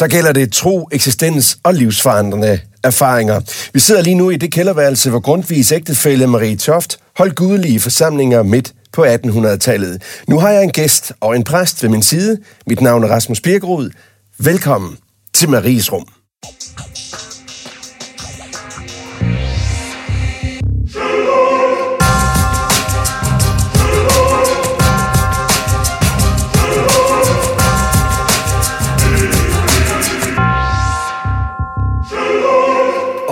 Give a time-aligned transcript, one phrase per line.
[0.00, 3.40] så gælder det tro, eksistens og livsforandrende erfaringer.
[3.72, 8.42] Vi sidder lige nu i det kælderværelse, hvor Grundtvigs ægtefælle Marie Toft holdt gudelige forsamlinger
[8.42, 10.02] midt på 1800-tallet.
[10.28, 12.38] Nu har jeg en gæst og en præst ved min side.
[12.66, 13.90] Mit navn er Rasmus Birkerud.
[14.38, 14.96] Velkommen
[15.34, 16.19] til Maries Rum.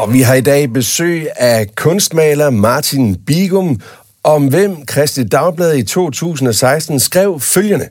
[0.09, 3.81] Og vi har i dag besøg af kunstmaler Martin Bigum,
[4.25, 7.89] om hvem Christi Dagblad i 2016 skrev følgende.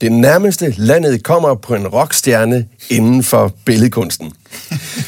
[0.00, 4.32] Det nærmeste landet kommer på en rockstjerne inden for billedkunsten.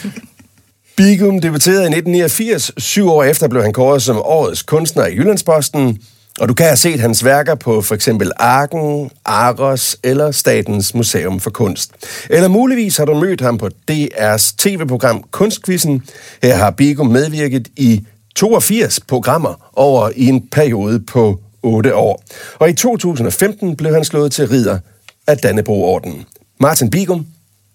[0.96, 2.72] Bigum debuterede i 1989.
[2.78, 5.98] Syv år efter blev han kåret som årets kunstner i Jyllandsposten.
[6.38, 11.40] Og du kan have set hans værker på for eksempel Arken, Aros eller Statens Museum
[11.40, 11.90] for Kunst.
[12.30, 16.02] Eller muligvis har du mødt ham på DR's tv-program Kunstkvisten.
[16.42, 22.22] Her har Bigum medvirket i 82 programmer over i en periode på 8 år.
[22.58, 24.78] Og i 2015 blev han slået til ridder
[25.26, 26.24] af Dannebro-ordenen.
[26.60, 27.26] Martin Bigum,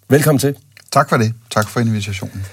[0.10, 0.56] velkommen til.
[0.92, 1.34] Tak for det.
[1.52, 2.46] Tak for invitationen.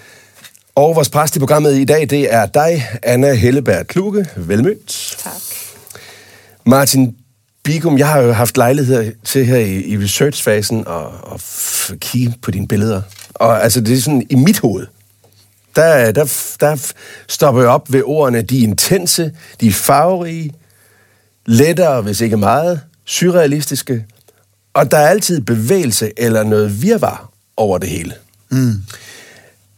[0.74, 4.26] Og vores præst i programmet i dag, det er dig, Anna Helleberg Kluge.
[4.36, 5.16] Velmødt.
[5.18, 5.71] Tak.
[6.64, 7.16] Martin
[7.62, 12.50] Bigum, jeg har jo haft lejlighed til her i, i researchfasen at, at kigge på
[12.50, 13.02] dine billeder.
[13.34, 14.86] Og altså, det er sådan i mit hoved,
[15.76, 16.92] der, der, der
[17.28, 20.52] stopper jeg op ved ordene, de er intense, de er farverige,
[21.46, 24.06] lettere, hvis ikke meget, surrealistiske,
[24.74, 28.14] og der er altid bevægelse eller noget virvar over det hele.
[28.50, 28.82] Mm.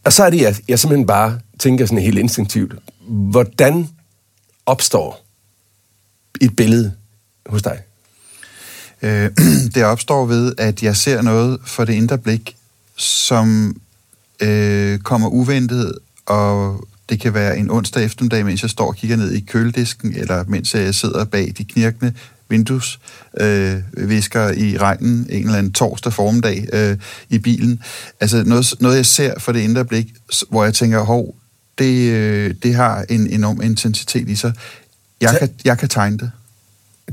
[0.05, 2.74] Og så er det, at jeg simpelthen bare tænker sådan helt instinktivt,
[3.08, 3.88] hvordan
[4.66, 5.23] opstår
[6.40, 6.92] et billede
[7.46, 7.78] hos dig?
[9.02, 9.30] Øh,
[9.74, 12.56] det opstår ved, at jeg ser noget for det indre blik,
[12.96, 13.77] som
[14.40, 19.16] øh, kommer uventet, og det kan være en onsdag eftermiddag, mens jeg står og kigger
[19.16, 22.12] ned i køledisken, eller mens jeg sidder bag de knirkende
[22.48, 23.00] vindues,
[23.40, 23.77] øh,
[24.08, 26.96] visker i regnen en eller anden torsdag formiddag øh,
[27.28, 27.83] i bilen.
[28.20, 30.06] Altså noget, noget, jeg ser for det indre blik,
[30.48, 31.34] hvor jeg tænker, hov,
[31.78, 34.52] det, øh, det har en enorm intensitet i sig.
[35.20, 36.30] Jeg, kan, jeg kan tegne det.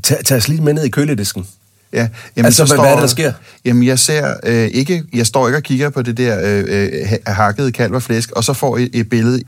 [0.04, 1.48] Tag, tag os lige med ned i køledisken.
[1.94, 3.34] Ja, jamen, altså, så hvad, står, hvad er det, der sker?
[3.66, 7.18] Jamen, jeg ser øh, ikke, jeg står ikke og kigger på det der øh, øh
[7.28, 9.44] hakkede kalv og flæsk, og så får jeg et billede.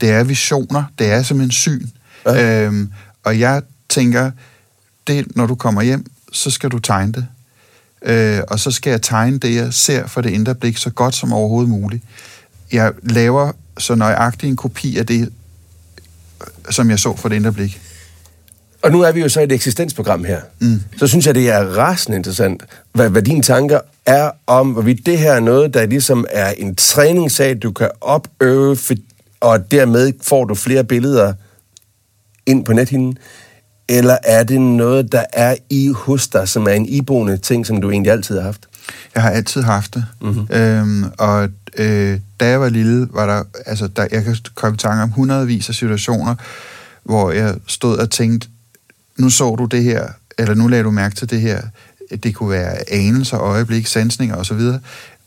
[0.00, 1.86] Det er visioner, det er som en syn.
[2.26, 2.64] Ja.
[2.64, 2.92] Øhm,
[3.24, 4.30] og jeg tænker,
[5.06, 7.26] det, når du kommer hjem, så skal du tegne det.
[8.02, 11.14] Øh, og så skal jeg tegne det, jeg ser for det indre blik, så godt
[11.14, 12.04] som overhovedet muligt.
[12.72, 15.32] Jeg laver så nøjagtigt en kopi af det,
[16.70, 17.80] som jeg så for det indre blik.
[18.82, 20.40] Og nu er vi jo så i et eksistensprogram her.
[20.58, 20.80] Mm.
[20.96, 22.62] Så synes jeg, det er rasende interessant,
[22.92, 26.76] hvad, hvad dine tanker er om, hvorvidt det her er noget, der ligesom er en
[26.76, 28.94] træningssag, du kan opøve, for,
[29.40, 31.32] og dermed får du flere billeder
[32.46, 33.18] ind på nethinden.
[33.88, 37.80] Eller er det noget, der er i hos dig, som er en iboende ting, som
[37.80, 38.68] du egentlig altid har haft?
[39.14, 40.04] Jeg har altid haft det.
[40.20, 40.46] Mm-hmm.
[40.50, 44.78] Øhm, og øh, da jeg var lille, var der, altså, der, jeg kan komme i
[44.78, 46.34] tanke om hundredvis af situationer,
[47.04, 48.48] hvor jeg stod og tænkte,
[49.16, 50.08] nu så du det her,
[50.38, 51.62] eller nu lagde du mærke til det her,
[52.22, 54.60] det kunne være anelser, øjeblik, sansninger osv.,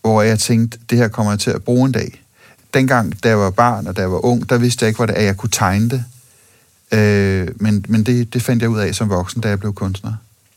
[0.02, 2.24] hvor jeg tænkte, det her kommer jeg til at bruge en dag.
[2.74, 5.26] Dengang, da jeg var barn og da jeg var ung, der vidste jeg ikke, at
[5.26, 6.04] jeg kunne tegne det.
[6.92, 10.14] Øh, men men det, det fandt jeg ud af som voksen, da jeg blev kunstner.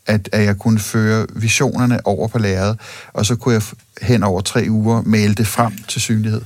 [0.07, 2.79] At, at jeg kunne føre visionerne over på lærredet,
[3.13, 3.61] og så kunne jeg
[4.01, 6.41] hen over tre uger male det frem til synlighed.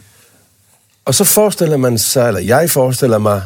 [1.06, 3.42] Og så forestiller man sig, eller jeg forestiller mig,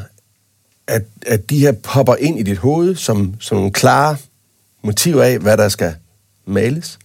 [0.88, 4.18] at, at de her popper ind i dit hoved som, som nogle klare
[4.84, 5.96] motiver af, hvad der skal
[6.46, 7.00] males.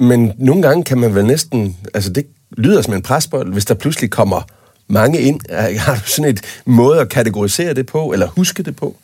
[0.00, 2.26] Men nogle gange kan man vel næsten, altså det
[2.56, 4.42] lyder som en presbold, hvis der pludselig kommer
[4.88, 5.40] mange ind.
[5.78, 8.96] Har du sådan et måde at kategorisere det på, eller huske det på?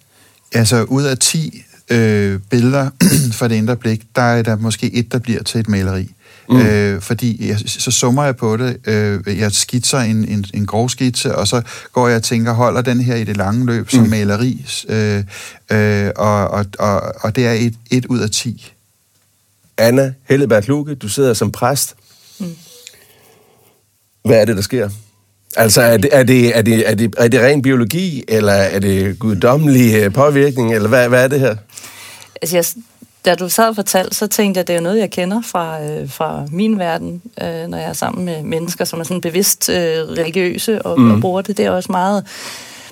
[0.52, 2.90] Altså, ud af 10 øh, billeder
[3.38, 6.14] fra det indre blik, der er der måske et, der bliver til et maleri.
[6.48, 6.56] Mm.
[6.56, 8.76] Øh, fordi jeg, så summer jeg på det.
[8.86, 11.62] Øh, jeg skitser en, en, en grov skitse, og så
[11.92, 14.10] går jeg og tænker, holder den her i det lange løb som mm.
[14.10, 14.66] maleri?
[14.88, 15.24] Øh,
[15.72, 18.72] øh, og, og, og, og det er et, et ud af 10.
[19.78, 21.94] Anna Helleberg Luke, du sidder som præst.
[22.38, 22.56] Mm.
[24.24, 24.88] Hvad er det, der sker?
[25.56, 28.78] Altså, er det, er, det, er, det, er, det, er det ren biologi, eller er
[28.78, 31.56] det guddommelig øh, påvirkning, eller hvad, hvad er det her?
[32.42, 32.64] Altså, jeg,
[33.24, 35.82] da du sad og fortalte, så tænkte jeg, at det er noget, jeg kender fra,
[35.82, 39.68] øh, fra min verden, øh, når jeg er sammen med mennesker, som er sådan bevidst
[39.68, 41.10] øh, religiøse og, mm.
[41.10, 41.56] og bruger det.
[41.56, 42.26] Det er også meget,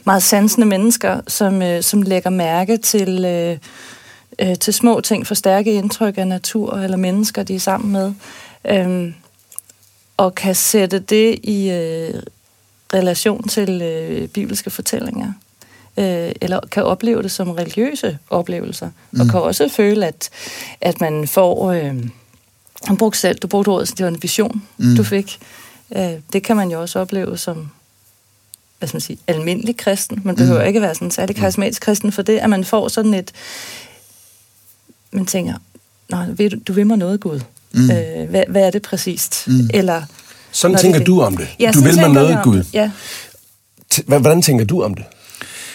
[0.04, 3.58] meget sansende mennesker, som, øh, som lægger mærke til, øh,
[4.38, 8.12] øh, til små ting, for stærke indtryk af natur eller mennesker, de er sammen med.
[8.68, 9.12] Øh,
[10.16, 12.22] og kan sætte det i øh,
[12.94, 15.32] relation til øh, bibelske fortællinger.
[15.98, 18.90] Øh, eller kan opleve det som religiøse oplevelser.
[19.10, 19.20] Mm.
[19.20, 20.30] Og kan også føle, at,
[20.80, 21.72] at man får...
[21.72, 21.94] Øh,
[22.84, 24.96] han brugte selv, du brugte ordet, det var en vision, mm.
[24.96, 25.38] du fik.
[25.96, 27.70] Øh, det kan man jo også opleve som
[28.78, 30.20] hvad skal man sige, almindelig kristen.
[30.24, 30.66] Man behøver mm.
[30.66, 33.32] ikke være sådan særlig karismatisk kristen for det, at man får sådan et...
[35.12, 35.54] Man tænker,
[36.08, 37.40] Nå, ved du, du vil mig noget, Gud.
[37.72, 37.90] Mm.
[37.90, 39.48] Øh, hvad, hvad er det præcist?
[39.48, 39.70] Mm.
[39.74, 40.02] Eller,
[40.56, 41.48] sådan tænker det, du om det.
[41.60, 42.64] Ja, du vil mig noget, Gud.
[42.72, 42.90] Ja.
[44.06, 45.04] Hvordan tænker du om det?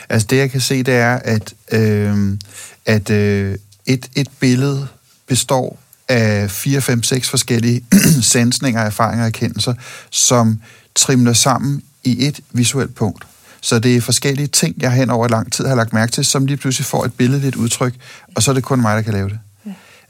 [0.10, 2.38] Altså det, jeg kan se, det er, at, øh,
[2.86, 4.88] at øh, et, et billede
[5.28, 5.80] består
[6.10, 7.86] af 4, 5, 6 forskellige
[8.22, 9.74] sansninger, erfaringer og erkendelser,
[10.10, 10.62] som
[10.96, 13.26] trimler sammen i et visuelt punkt.
[13.62, 16.46] Så det er forskellige ting, jeg hen over lang tid har lagt mærke til, som
[16.46, 17.94] lige pludselig får et billedligt udtryk,
[18.36, 19.40] og så er det kun mig, der kan lave det.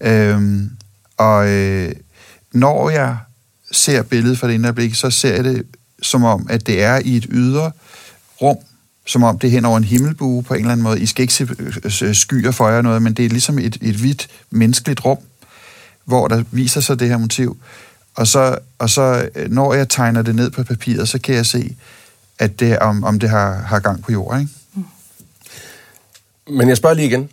[0.02, 0.12] Ja.
[0.12, 0.72] Øhm,
[1.18, 1.92] og øh,
[2.54, 3.18] når jeg
[3.72, 5.66] ser billedet fra det indre blik, så ser jeg det
[6.02, 7.72] som om, at det er i et ydre
[8.42, 8.58] rum,
[9.06, 11.02] som om det er hen over en himmelbue på en eller anden måde.
[11.02, 13.78] I skal ikke se øh, øh, skyer for jer noget, men det er ligesom et,
[13.82, 15.18] et hvidt menneskeligt rum,
[16.06, 17.58] hvor der viser sig det her motiv.
[18.16, 21.46] Og så, og så øh, når jeg tegner det ned på papiret, så kan jeg
[21.46, 21.76] se,
[22.40, 24.42] at det, om, om det har, har gang på jorden.
[24.42, 24.54] Ikke?
[26.50, 27.30] Men jeg spørger lige igen.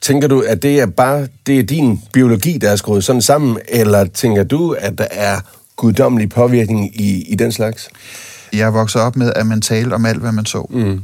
[0.00, 3.58] Tænker du, at det er bare det er din biologi, der er skruet sådan sammen,
[3.68, 5.40] eller tænker du, at der er
[5.76, 7.88] guddommelig påvirkning i, i den slags?
[8.52, 10.66] Jeg vokset op med, at man talte om alt, hvad man så.
[10.70, 11.00] Mm.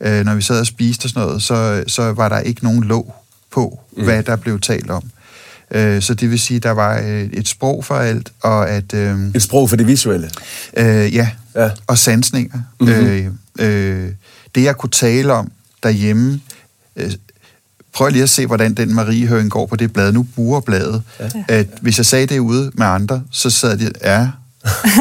[0.00, 2.84] Øh, når vi sad og spiste og sådan noget, så, så var der ikke nogen
[2.84, 3.14] låg
[3.50, 4.04] på, mm.
[4.04, 5.02] hvad der blev talt om.
[5.70, 8.94] Øh, så det vil sige, at der var øh, et sprog for alt, og at...
[8.94, 10.30] Øh, et sprog for det visuelle?
[10.76, 12.58] Øh, ja, ja, og sansninger.
[12.80, 13.32] Mm-hmm.
[13.58, 14.10] Øh, øh,
[14.54, 15.52] det, jeg kunne tale om
[15.82, 16.40] derhjemme...
[16.96, 17.12] Øh,
[17.96, 20.12] prøv lige at se, hvordan den Mariehøring går på det blad.
[20.12, 21.02] Nu burer bladet.
[21.20, 21.28] Ja.
[21.48, 23.90] At hvis jeg sagde det ude med andre, så sad de...
[24.04, 24.28] Ja,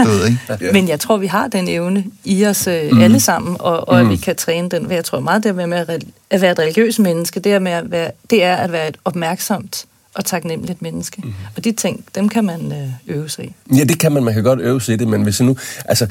[0.05, 0.39] Død, ikke?
[0.49, 0.71] ja.
[0.73, 3.01] Men jeg tror, vi har den evne i os øh, mm.
[3.01, 4.05] alle sammen, og, og mm.
[4.05, 4.91] at vi kan træne den.
[4.91, 7.91] Jeg tror meget, det med at, at være et religiøst menneske, det er, med at
[7.91, 11.21] være, det er at være et opmærksomt og taknemmeligt menneske.
[11.23, 11.33] Mm.
[11.57, 13.75] Og de ting, dem kan man øh, øve sig i.
[13.75, 14.23] Ja, det kan man.
[14.23, 15.57] Man kan godt øve sig i det, men hvis nu...
[15.85, 16.07] Altså,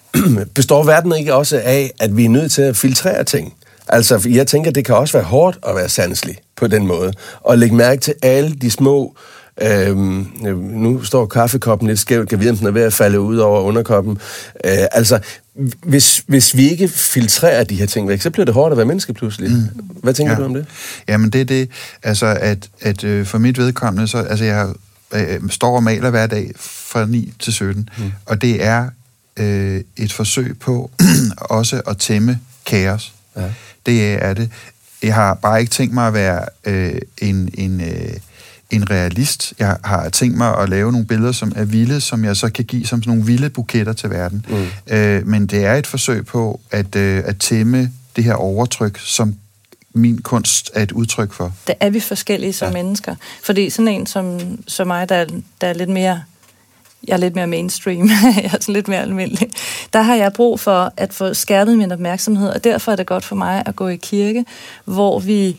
[0.54, 3.54] består verden ikke også af, at vi er nødt til at filtrere ting?
[3.88, 7.12] Altså, jeg tænker, det kan også være hårdt at være sanselig på den måde.
[7.40, 9.16] Og lægge mærke til alle de små
[9.62, 13.36] Øhm, nu står kaffekoppen lidt skævt, kan vide, om den er ved at falde ud
[13.36, 14.18] over underkoppen.
[14.64, 15.18] Øh, altså,
[15.82, 18.86] hvis, hvis vi ikke filtrerer de her ting væk, så bliver det hårdt at være
[18.86, 19.50] menneske pludselig.
[19.50, 19.62] Mm.
[20.02, 20.38] Hvad tænker ja.
[20.38, 20.66] du om det?
[21.08, 21.68] Jamen, det er det,
[22.02, 24.68] altså, at, at øh, for mit vedkommende, så, altså, jeg
[25.14, 28.12] øh, står og maler hver dag fra 9 til 17, mm.
[28.26, 28.88] og det er
[29.36, 30.90] øh, et forsøg på
[31.38, 33.12] også at tæmme kaos.
[33.36, 33.42] Ja.
[33.86, 34.50] Det er det.
[35.02, 38.16] Jeg har bare ikke tænkt mig at være øh, en, en øh,
[38.70, 39.54] en realist.
[39.58, 42.64] Jeg har tænkt mig at lave nogle billeder, som er vilde, som jeg så kan
[42.64, 44.46] give som sådan nogle vilde buketter til verden.
[44.48, 44.94] Mm.
[44.94, 49.34] Øh, men det er et forsøg på at, øh, at tæmme det her overtryk, som
[49.94, 51.52] min kunst er et udtryk for.
[51.66, 52.72] Der er vi forskellige som ja.
[52.72, 53.14] mennesker.
[53.42, 55.24] Fordi sådan en som, som mig, der,
[55.60, 56.22] der er lidt mere
[57.08, 58.08] jeg er lidt mere mainstream,
[58.42, 59.50] jeg er lidt mere almindelig.
[59.92, 63.24] Der har jeg brug for at få skærpet min opmærksomhed, og derfor er det godt
[63.24, 64.44] for mig at gå i kirke,
[64.84, 65.56] hvor vi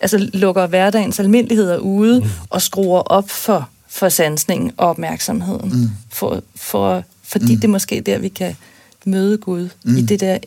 [0.00, 2.26] altså lukker hverdagens almindeligheder ude mm.
[2.50, 5.80] og skruer op for, for sansningen og opmærksomheden.
[5.80, 5.90] Mm.
[6.10, 7.60] For, for, fordi mm.
[7.60, 8.56] det er måske der, vi kan
[9.04, 9.96] møde Gud mm.
[9.96, 10.38] i det der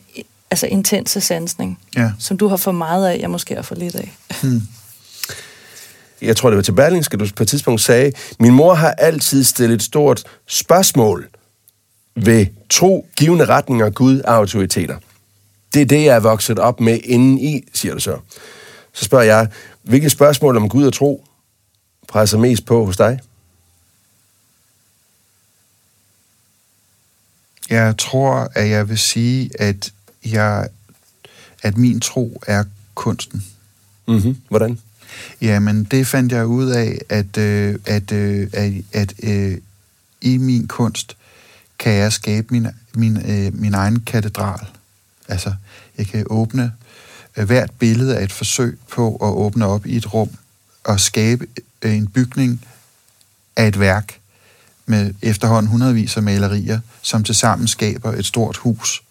[0.51, 2.11] altså intense sansning, ja.
[2.19, 4.13] som du har for meget af, jeg måske har for lidt af.
[4.43, 4.61] Mm.
[6.21, 9.43] Jeg tror, det var til Berlingske, du på et tidspunkt sagde, min mor har altid
[9.43, 11.29] stillet et stort spørgsmål
[12.15, 14.97] ved tro, givende retninger, Gud og autoriteter.
[15.73, 18.17] Det er det, jeg er vokset op med inden i, siger du så.
[18.93, 19.47] Så spørger jeg,
[19.81, 21.25] hvilke spørgsmål om Gud og tro
[22.07, 23.19] presser mest på hos dig?
[27.69, 29.93] Jeg tror, at jeg vil sige, at,
[30.25, 30.67] jeg,
[31.63, 32.63] at min tro er
[32.95, 33.43] kunsten.
[34.07, 34.37] Mm-hmm.
[34.49, 34.79] Hvordan?
[35.41, 39.57] Jamen, det fandt jeg ud af, at, øh, at, øh, at, at øh,
[40.21, 41.17] i min kunst
[41.79, 44.67] kan jeg skabe min, min, øh, min egen katedral.
[45.27, 45.53] Altså,
[45.97, 46.73] jeg kan åbne
[47.37, 50.29] øh, hvert billede af et forsøg på at åbne op i et rum
[50.83, 51.47] og skabe
[51.81, 52.65] øh, en bygning
[53.55, 54.19] af et værk
[54.85, 59.03] med efterhånden hundredvis af malerier, som tilsammen skaber et stort hus,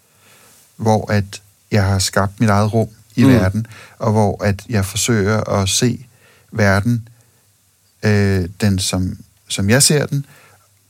[0.76, 3.30] hvor at jeg har skabt mit eget rum i mm.
[3.30, 3.66] verden,
[3.98, 6.06] og hvor at jeg forsøger at se
[6.52, 7.08] verden,
[8.02, 9.18] øh, den som,
[9.48, 10.26] som jeg ser den,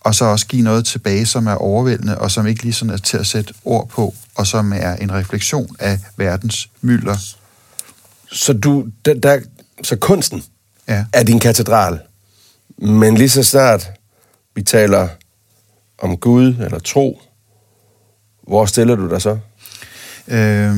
[0.00, 2.96] og så også give noget tilbage, som er overvældende, og som ikke lige sådan er
[2.96, 7.16] til at sætte ord på, og som er en refleksion af verdens mylder.
[8.32, 9.40] Så, du, der, der,
[9.82, 10.44] så kunsten
[10.88, 11.04] ja.
[11.12, 12.00] er din katedral,
[12.78, 13.90] men lige så snart
[14.54, 15.08] vi taler
[15.98, 17.22] om Gud eller tro,
[18.42, 19.38] hvor stiller du dig så?
[20.28, 20.76] Øh,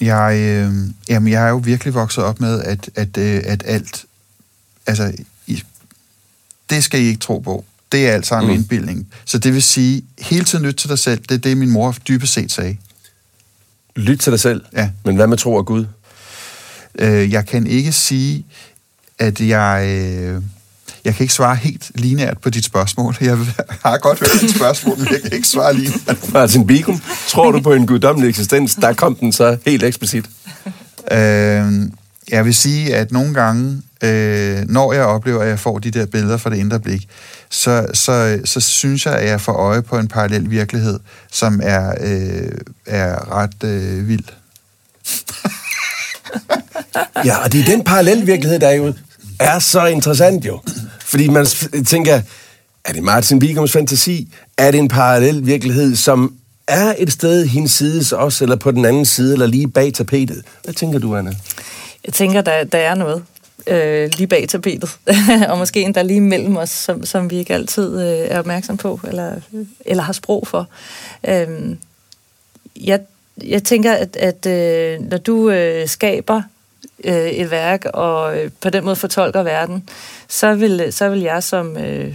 [0.00, 0.72] jeg, øh,
[1.08, 4.04] jamen, jeg er jo virkelig vokset op med, at, at, øh, at alt,
[4.86, 5.12] altså,
[5.46, 5.62] i,
[6.70, 7.64] det skal I ikke tro på.
[7.92, 8.56] Det er alt sammen mm.
[8.58, 9.08] indbildning.
[9.24, 11.20] Så det vil sige, hele tiden lyt til dig selv.
[11.20, 12.76] Det er det, min mor dybest set sagde.
[13.96, 14.64] Lyt til dig selv?
[14.72, 14.90] Ja.
[15.04, 15.86] Men hvad med tro og Gud?
[16.94, 18.46] Øh, jeg kan ikke sige,
[19.18, 19.86] at jeg...
[19.88, 20.42] Øh,
[21.08, 23.16] jeg kan ikke svare helt lineært på dit spørgsmål.
[23.20, 23.36] Jeg
[23.84, 26.32] har godt hørt dit spørgsmål, men jeg kan ikke svare lineært.
[26.32, 28.74] Martin Bigum, tror du på en guddommelig eksistens?
[28.74, 30.24] Der kom den så helt eksplicit.
[31.10, 31.66] Øh,
[32.30, 36.06] jeg vil sige, at nogle gange, øh, når jeg oplever, at jeg får de der
[36.06, 37.08] billeder fra det indre blik,
[37.50, 41.00] så, så, så synes jeg, at jeg får øje på en parallel virkelighed,
[41.32, 42.52] som er, øh,
[42.86, 44.24] er ret øh, vild.
[47.24, 48.92] ja, og det er den parallel virkelighed, der er jo
[49.40, 50.60] er så interessant jo.
[51.08, 51.46] Fordi man
[51.86, 52.20] tænker,
[52.84, 54.28] er det Martin Bigums fantasi?
[54.58, 56.34] Er det en parallel virkelighed, som
[56.68, 60.44] er et sted hinsides os, eller på den anden side, eller lige bag tapetet?
[60.64, 61.32] Hvad tænker du, Anna?
[62.06, 63.24] Jeg tænker, der, der er noget
[63.66, 64.90] øh, lige bag tapetet,
[65.50, 69.00] og måske endda lige mellem os, som, som vi ikke altid øh, er opmærksom på,
[69.04, 69.32] eller,
[69.80, 70.68] eller har sprog for.
[71.28, 71.76] Øh,
[72.76, 73.00] jeg,
[73.44, 76.42] jeg tænker, at, at øh, når du øh, skaber
[77.04, 79.88] øh, et værk, og øh, på den måde fortolker verden,
[80.28, 82.14] så vil, så vil jeg som, øh,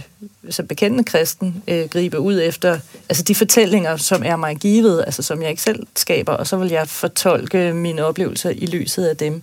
[0.50, 5.22] som bekendende kristen øh, gribe ud efter altså de fortællinger, som er mig givet, altså
[5.22, 9.16] som jeg ikke selv skaber, og så vil jeg fortolke mine oplevelser i lyset af
[9.16, 9.42] dem.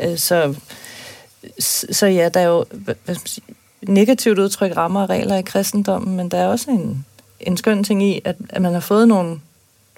[0.00, 0.54] Øh, så,
[1.90, 3.44] så ja, der er jo hvad skal man sige,
[3.82, 7.04] negativt udtryk rammer og regler i kristendommen, men der er også en,
[7.40, 9.40] en skøn ting i, at, at man har fået nogle,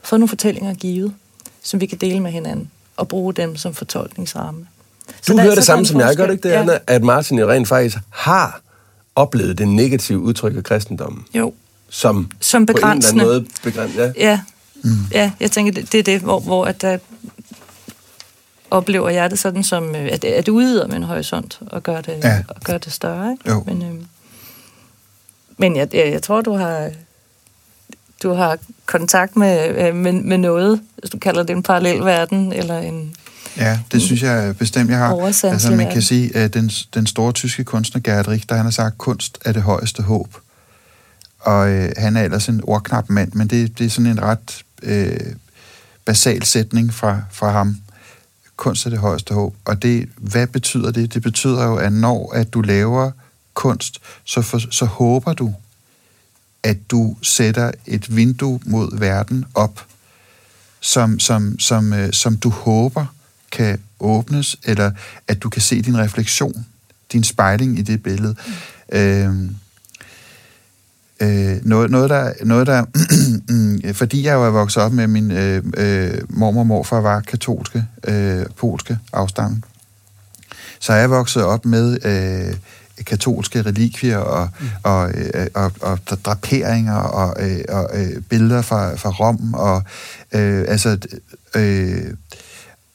[0.02, 1.14] fået nogle fortællinger givet,
[1.62, 2.70] som vi kan dele med hinanden
[3.00, 4.66] og bruge dem som fortolkningsramme.
[5.22, 6.60] Så du hører det samme som jeg, gør det ikke det, ja.
[6.60, 6.78] Anna?
[6.86, 8.60] At Martin jo rent faktisk har
[9.14, 11.24] oplevet det negative udtryk af kristendommen?
[11.34, 11.52] Jo.
[11.88, 13.24] Som, som begrænsende.
[13.24, 14.30] på en eller anden måde begrænsende, ja.
[14.30, 14.40] Ja.
[14.84, 14.90] Mm.
[15.12, 16.98] ja, jeg tænker, det, det er det, hvor, hvor at der
[18.70, 22.00] oplever jeg det sådan som, øh, at, at det udvider med en horisont og gør
[22.00, 22.42] det, ja.
[22.48, 23.32] og gør det større.
[23.32, 23.50] Ikke?
[23.50, 23.62] Jo.
[23.66, 24.06] Men, øhm,
[25.56, 26.90] men jeg, jeg, jeg tror, du har
[28.22, 32.52] du har kontakt med, øh, med, med noget, hvis du kalder det en parallel verden,
[32.52, 33.14] eller en...
[33.56, 35.26] Ja, det synes jeg bestemt, jeg har.
[35.44, 38.98] Altså, man kan sige, at den, den store tyske kunstner Gerd Richter, han har sagt,
[38.98, 40.36] kunst er det højeste håb.
[41.40, 44.64] Og øh, han er ellers en ordknap mand, men det, det er sådan en ret
[44.82, 45.20] øh,
[46.04, 47.76] basal sætning fra, fra ham.
[48.56, 49.54] Kunst er det højeste håb.
[49.64, 51.14] Og det, hvad betyder det?
[51.14, 53.10] Det betyder jo, at når at du laver
[53.54, 55.54] kunst, så, for, så håber du,
[56.62, 59.86] at du sætter et vindue mod verden op,
[60.80, 63.06] som, som, som, øh, som du håber
[63.52, 64.90] kan åbnes, eller
[65.28, 66.66] at du kan se din refleksion,
[67.12, 68.34] din spejling i det billede.
[68.92, 68.98] Mm.
[68.98, 69.50] Øh,
[71.20, 72.84] øh, noget, noget, der, noget der
[74.00, 77.84] fordi jeg jo er vokset op med min øh, øh, mormor og morfar var katolske,
[78.04, 79.64] øh, polske afstamning,
[80.80, 82.54] så er jeg vokset op med øh,
[83.06, 84.66] katolske relikvier og, mm.
[84.82, 89.82] og, øh, og, og, og draperinger og, øh, og øh, billeder fra, fra Rom og
[90.32, 90.98] øh, altså
[91.56, 92.14] øh,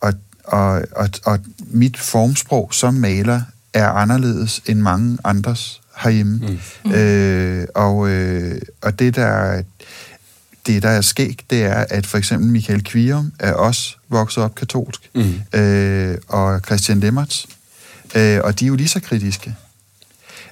[0.02, 3.42] og, og, og, og mit formsprog som maler
[3.74, 6.60] er anderledes end mange andres herhjemme.
[6.86, 6.92] Mm.
[6.92, 9.62] Øh, og, øh, og det der
[10.68, 14.56] det, der er sket, det er, at for eksempel Michael Kvirum er også vokset op
[14.56, 15.60] katolsk, mm.
[15.60, 17.46] øh, og Christian Lemmertz,
[18.16, 19.56] øh, og de er jo lige så kritiske.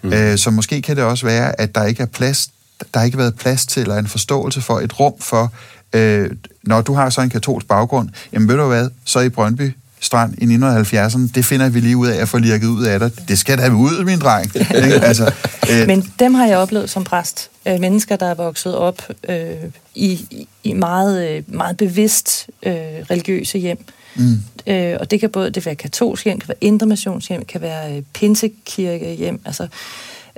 [0.03, 0.13] Mm.
[0.13, 2.49] Øh, så måske kan det også være, at der ikke er plads,
[2.93, 5.53] der har ikke været plads til, eller en forståelse for, et rum for,
[5.93, 6.29] øh,
[6.63, 10.33] når du har så en katolsk baggrund, jamen ved du hvad, så i Brøndby Strand
[10.37, 13.11] i 1970'erne, det finder vi lige ud af at få lirket ud af dig.
[13.27, 14.51] Det skal da ud, min dreng.
[15.09, 15.33] altså,
[15.71, 15.87] øh.
[15.87, 17.49] Men dem har jeg oplevet som præst.
[17.67, 19.49] Øh, mennesker, der er vokset op øh,
[19.95, 22.73] i, i meget, øh, meget bevidst øh,
[23.11, 23.85] religiøse hjem.
[24.15, 24.43] Mm.
[24.67, 27.97] Øh, og det kan både det kan være katolsk hjem, kan være indremissionshjem, kan være
[27.97, 29.41] øh, pinsekirke hjem.
[29.45, 29.67] Altså,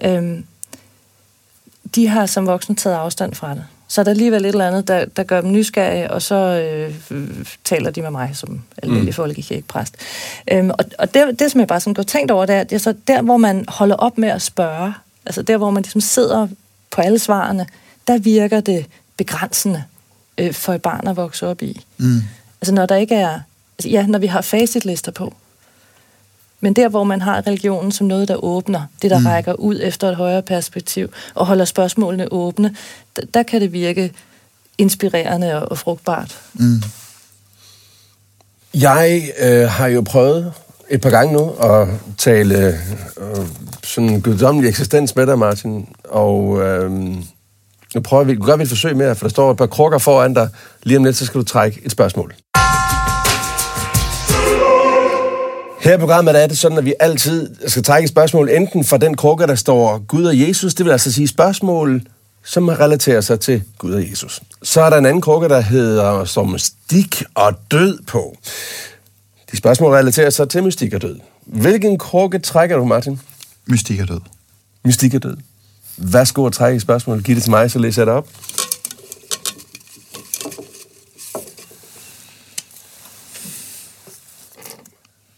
[0.01, 0.39] øh,
[1.95, 3.65] de har som voksne taget afstand fra det.
[3.87, 6.95] Så er der alligevel et eller andet, der, der gør dem nysgerrige, og så øh,
[7.63, 9.13] taler de med mig som almindelig mm.
[9.13, 9.95] folkekirkepræst.
[10.51, 12.75] Øhm, og og det, det, som jeg bare sådan går tænkt over, det er, det
[12.75, 14.93] er så der, hvor man holder op med at spørge,
[15.25, 16.47] altså der, hvor man ligesom sidder
[16.91, 17.65] på alle svarene,
[18.07, 18.85] der virker det
[19.17, 19.83] begrænsende
[20.37, 21.81] øh, for et barn at vokse op i.
[21.97, 22.21] Mm.
[22.61, 23.39] Altså når der ikke er,
[23.85, 25.33] ja, når vi har facitlister på,
[26.59, 29.25] men der, hvor man har religionen som noget, der åbner, det der mm.
[29.25, 32.75] rækker ud efter et højere perspektiv, og holder spørgsmålene åbne,
[33.15, 34.13] der, der kan det virke
[34.77, 36.39] inspirerende og, og frugtbart.
[36.53, 36.83] Mm.
[38.73, 40.53] Jeg øh, har jo prøvet
[40.89, 43.45] et par gange nu at tale øh,
[43.83, 46.91] sådan guddommelig eksistens med dig, Martin, og øh,
[47.95, 50.33] Nu prøver vi, gør vi et forsøg mere, for der står et par krukker foran
[50.33, 50.49] dig.
[50.83, 52.33] Lige om lidt, så skal du trække et spørgsmål.
[55.85, 59.17] Her i programmet er det sådan, at vi altid skal trække spørgsmål, enten fra den
[59.17, 62.01] krukke, der står Gud og Jesus, det vil altså sige spørgsmål,
[62.43, 64.41] som relaterer sig til Gud og Jesus.
[64.63, 68.37] Så er der en anden krukke, der hedder som mystik og død på.
[69.51, 71.19] De spørgsmål relaterer sig til mystik og død.
[71.45, 73.19] Hvilken krukke trækker du, Martin?
[73.65, 74.21] Mystik er død.
[74.83, 75.37] Mystik og død.
[75.97, 77.21] Værsgo at trække et spørgsmål.
[77.23, 78.27] Giv det til mig, så læser jeg det op.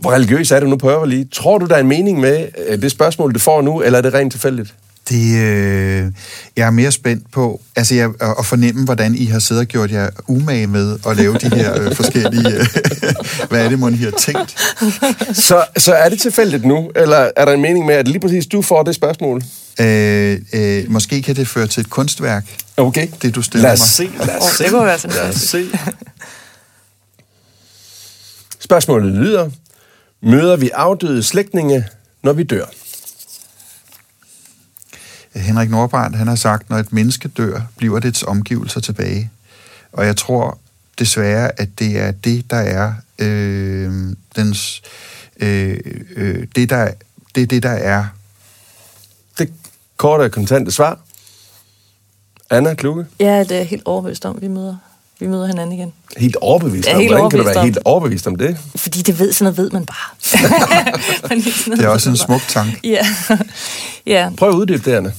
[0.07, 1.27] Hvor religiøs er du nu, prøver lige.
[1.33, 4.01] Tror du, der er en mening med øh, det spørgsmål, du får nu, eller er
[4.01, 4.73] det rent tilfældigt?
[5.09, 6.11] Det, øh,
[6.57, 9.67] jeg er mere spændt på altså jeg, at, at fornemme, hvordan I har siddet og
[9.67, 12.53] gjort jer umage med at lave de her øh, forskellige...
[12.55, 12.65] Øh,
[13.49, 14.55] hvad er det, man har tænkt?
[15.33, 18.45] Så, så er det tilfældigt nu, eller er der en mening med, at lige præcis
[18.47, 19.43] du får det spørgsmål?
[19.79, 22.45] Øh, øh, måske kan det føre til et kunstværk,
[22.77, 23.07] Okay.
[23.21, 23.87] det du stiller Lad os mig.
[23.87, 24.09] se.
[24.25, 24.63] Lad os se.
[24.63, 25.51] det kunne være Lad os fantastisk.
[25.51, 25.65] se.
[28.59, 29.49] Spørgsmålet lyder,
[30.21, 31.87] møder vi afdøde slægtninge,
[32.23, 32.65] når vi dør?
[35.35, 39.31] Henrik Nordbrandt, han har sagt, når et menneske dør, bliver dets omgivelser tilbage.
[39.91, 40.57] Og jeg tror
[40.99, 44.81] desværre, at det er det, der er øh, dens,
[45.39, 45.79] øh,
[46.15, 46.91] øh, det, der,
[47.35, 48.05] det er det, der er.
[49.37, 49.53] Det
[49.97, 50.99] korte og kontante svar.
[52.49, 54.77] Anna Kluge, Ja, det er helt overbevist om, vi møder,
[55.19, 55.93] vi møder hinanden igen.
[56.17, 56.99] helt overbevist er om.
[56.99, 57.63] helt Hvordan kan du være om.
[57.65, 58.57] helt overbevist om det?
[58.75, 60.39] Fordi det ved, sådan noget ved man bare.
[61.67, 62.79] Noget Det er også en man smuk tanke.
[62.83, 63.05] Ja.
[64.15, 64.29] ja.
[64.37, 65.11] Prøv at uddybe det, Anna.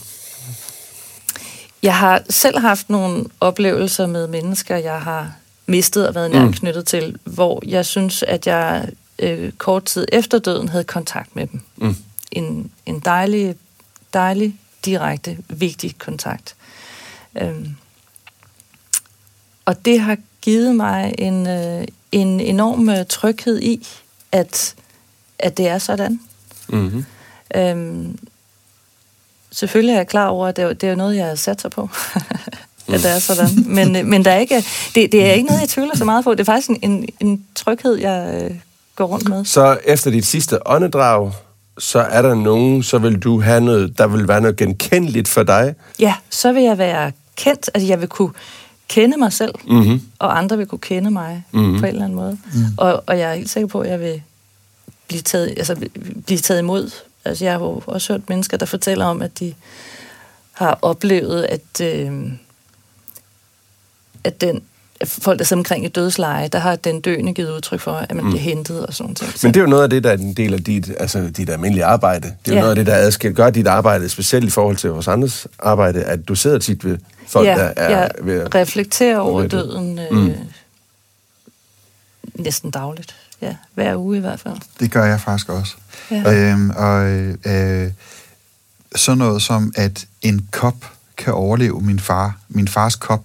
[1.83, 5.33] Jeg har selv haft nogle oplevelser med mennesker, jeg har
[5.67, 6.53] mistet og været nært Mm.
[6.53, 8.89] knyttet til, hvor jeg synes, at jeg
[9.19, 11.61] øh, kort tid efter døden havde kontakt med dem.
[11.77, 11.97] Mm.
[12.33, 13.55] En, en dejlig,
[14.15, 16.55] dejlig, direkte, vigtig kontakt.
[17.43, 17.69] Øhm.
[19.69, 23.87] Og det har givet mig en, øh, en enorm øh, tryghed i,
[24.33, 24.75] at,
[25.39, 26.21] at det er sådan.
[26.69, 27.05] Mm-hmm.
[27.57, 28.19] Øhm,
[29.51, 31.71] selvfølgelig er jeg klar over, at det er, det er noget, jeg har sat sig
[31.71, 31.91] på.
[32.93, 33.49] at det er sådan.
[33.67, 36.25] Men, øh, men der er ikke, det, det er ikke noget, jeg tvivler så meget
[36.25, 36.35] på.
[36.35, 38.57] Det er faktisk en, en, en tryghed, jeg øh,
[38.97, 39.45] går rundt med.
[39.45, 41.33] Så efter dit sidste åndedrag,
[41.79, 45.43] så er der nogen, så vil du have noget, der vil være noget genkendeligt for
[45.43, 45.75] dig.
[46.01, 47.71] Ja, så vil jeg være kendt.
[47.75, 48.31] Altså, jeg vil kunne
[48.89, 50.01] kende mig selv, Mm-hmm.
[50.19, 51.63] og andre vil kunne kende mig Mhm.
[51.63, 51.81] mm-hmm.
[51.81, 52.39] på en eller anden måde.
[52.55, 52.61] Mm.
[52.77, 54.23] Og, og jeg er helt sikker på, at jeg vil
[55.09, 55.77] blive taget, altså,
[56.27, 56.91] blive taget imod.
[57.25, 59.55] Altså, jeg har jo også hørt mennesker, der fortæller om, at de
[60.53, 62.33] har oplevet, at, øh,
[64.25, 64.63] at den
[65.05, 68.25] folk, der sidder omkring i dødsleje, der har den døende givet udtryk for, at man
[68.25, 68.31] mm.
[68.31, 69.39] bliver hentet og sådan noget.
[69.43, 71.51] Men det er jo noget af det, der er en del af dit, altså dit
[71.51, 72.23] almindelige arbejde.
[72.45, 72.61] Det er jo Ja.
[72.61, 76.05] noget af det, der adskiller, gør dit arbejde, specielt i forhold til vores andres arbejde,
[76.05, 78.55] at du sidder tit ved folk, ja, der er jeg ved at...
[78.55, 79.53] reflekterer over ved det.
[79.53, 80.19] døden øh, Mm.
[80.19, 80.35] mm.
[82.35, 83.15] næsten dagligt.
[83.43, 84.57] Ja, hver uge i hvert fald.
[84.81, 85.75] Det gør jeg faktisk også.
[86.11, 86.35] Ja.
[86.53, 87.07] Øhm, og
[87.47, 87.91] øh,
[88.97, 90.75] sådan noget som, at en kop
[91.17, 92.37] kan overleve min far.
[92.49, 93.25] Min fars kop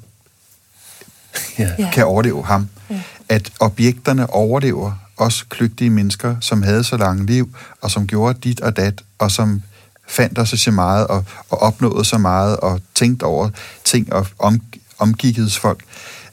[1.60, 1.70] Ja.
[1.80, 1.90] Ja.
[1.94, 2.68] kan overleve ham.
[2.90, 3.02] Ja.
[3.30, 8.62] At objekterne overlever også kløgtige mennesker, som havde så lange liv, og som gjorde dit
[8.62, 9.62] og dat, og som
[10.08, 13.50] fandt også så meget, og, og opnåede så meget, og tænkte over
[13.86, 14.62] ting, og om,
[15.00, 15.84] omgikkedes folk.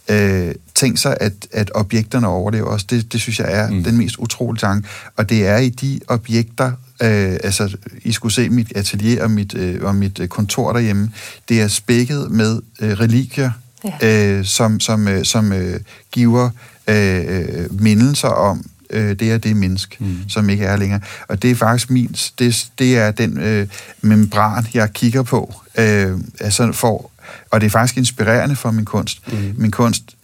[0.08, 2.84] Øh, tænk sig, at, at objekterne overlever os.
[2.84, 3.76] Det, det synes jeg er Mm.
[3.76, 3.84] mm.
[3.84, 4.88] den mest utrolige tanke.
[5.16, 9.54] Og det er i de objekter, øh, altså I skulle se mit atelier og mit,
[9.54, 11.10] øh, og mit øh, kontor derhjemme,
[11.48, 13.50] det er spækket med øh, religier,
[13.84, 14.38] Ja.
[14.38, 15.80] øh, som, som, øh, som øh,
[16.12, 16.50] giver
[16.88, 20.16] øh, øh, mindelser om øh, det er det menneske, mm.
[20.28, 21.00] som ikke er længere.
[21.28, 23.66] Og det er faktisk min, det, det er den øh,
[24.00, 27.10] membran, jeg kigger på, øh, altså for,
[27.50, 29.32] og det er faktisk inspirerende for min kunst.
[29.32, 29.54] Mm.
[29.56, 30.16] Min kunst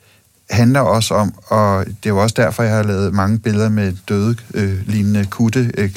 [0.50, 3.92] handler også om, og det er jo også derfor, jeg har lavet mange billeder med
[4.08, 5.90] døde, øh, lignende kutte, øh,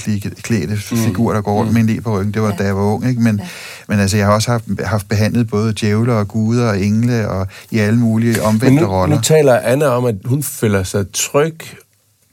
[0.44, 2.34] klædte figurer, der går rundt med en på ryggen.
[2.34, 2.56] Det var, Ja.
[2.56, 3.22] da jeg var ung, ikke?
[3.22, 3.48] Men, Ja.
[3.88, 7.48] men altså, jeg har også haft, haft behandlet både djævler og guder og engle, og
[7.72, 9.16] i alle mulige omvendte nu, roller.
[9.16, 11.58] nu taler Anna om, at hun føler sig tryg,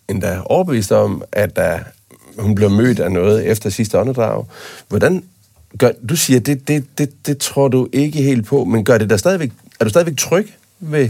[0.08, 1.78] endda overbevist om, at der,
[2.38, 4.44] hun bliver mødt af noget efter sidste åndedrag.
[4.88, 5.22] Hvordan
[5.78, 9.10] gør, du siger, det, det, det, det tror du ikke helt på, men gør det
[9.10, 10.48] der stadigvæk, er du stadigvæk tryg
[10.80, 11.08] ved,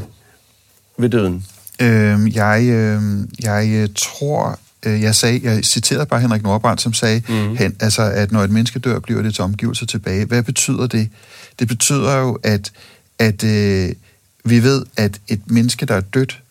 [0.99, 1.47] ved døden?
[1.81, 3.03] Øhm, jeg, øh,
[3.43, 7.57] jeg øh, tror, øh, jeg sagde, jeg citerede bare Henrik Nordbrandt, som sagde, mm.
[7.57, 10.25] hen, altså, at når et menneske dør, bliver det til omgivelser tilbage.
[10.25, 11.09] Hvad betyder det?
[11.59, 12.73] Det betyder jo, at,
[13.19, 13.93] at øh,
[14.45, 16.43] vi ved, at et menneske, der er dødt,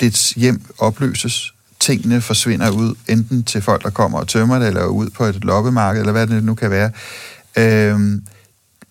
[0.00, 4.84] dets hjem opløses, tingene forsvinder ud, enten til folk, der kommer og tømmer det, eller
[4.84, 6.90] ud på et loppemarked, eller hvad det nu kan være.
[7.56, 8.22] Øhm,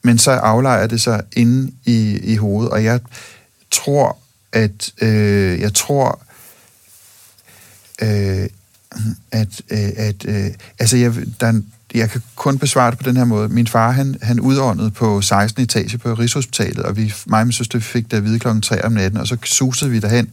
[0.03, 2.99] men så aflejer det sig inde i, i hovedet, og jeg
[3.71, 4.17] tror,
[4.53, 6.21] at øh, jeg tror,
[8.01, 8.49] øh,
[9.31, 13.03] at, øh, at øh, altså jeg, der er en, jeg kan kun besvare det på
[13.03, 13.49] den her måde.
[13.49, 15.63] Min far, han, han udåndede på 16.
[15.63, 18.85] etage på Rigshospitalet, og vi, mig og min søster fik det at vide klokken 3
[18.85, 20.29] om natten, og så susede vi derhen.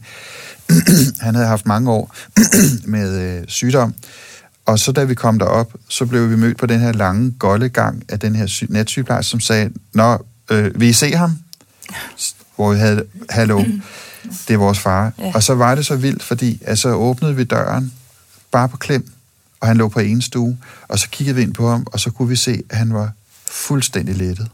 [1.21, 2.15] han havde haft mange år
[2.85, 3.93] med øh, sygdom,
[4.65, 8.03] og så da vi kom derop, så blev vi mødt på den her lange goldegang
[8.09, 11.37] af den her sy- natsygeplejerske, som sagde, Nå, øh, vil I se ham?
[12.55, 13.63] Hvor vi havde, hallo,
[14.47, 15.11] det er vores far.
[15.19, 15.31] Ja.
[15.35, 17.93] Og så var det så vildt, fordi altså åbnede vi døren,
[18.51, 19.11] bare på klem,
[19.59, 20.57] og han lå på en stue,
[20.87, 23.11] og så kiggede vi ind på ham, og så kunne vi se, at han var
[23.45, 24.47] fuldstændig lettet.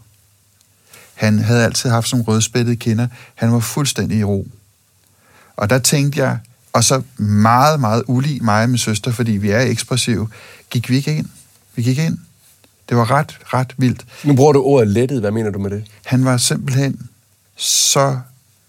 [1.14, 3.08] Han havde altid haft sådan rødspættede kinder.
[3.36, 4.48] Han var fuldstændig i ro.
[5.56, 6.40] Og der tænkte jeg,
[6.74, 10.30] og så meget, meget ulig mig og min søster, fordi vi er ekspressive,
[10.70, 11.28] gik vi ikke ind.
[11.76, 12.18] Vi gik ind.
[12.90, 14.06] Det var ret, ret vildt.
[14.24, 15.20] Nu bruger du ordet lettet.
[15.20, 15.86] Hvad mener du med det?
[16.06, 17.10] Han var simpelthen
[17.56, 18.20] så